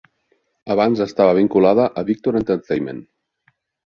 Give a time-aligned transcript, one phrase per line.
[0.75, 3.03] Abans estava vinculada a Victor Entertainment.